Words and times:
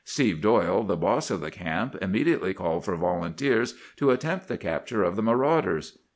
Steve 0.03 0.41
Doyle, 0.41 0.81
the 0.81 0.95
boss 0.97 1.29
of 1.29 1.41
the 1.41 1.51
camp, 1.51 1.95
immediately 2.01 2.55
called 2.55 2.83
for 2.83 2.95
volunteers 2.97 3.75
to 3.97 4.09
attempt 4.09 4.47
the 4.47 4.57
capture 4.57 5.03
of 5.03 5.15
the 5.15 5.21
marauders. 5.21 5.99